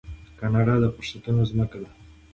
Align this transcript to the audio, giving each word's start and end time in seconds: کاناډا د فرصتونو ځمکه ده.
کاناډا 0.39 0.75
د 0.79 0.85
فرصتونو 0.95 1.41
ځمکه 1.51 1.77
ده. 1.83 1.89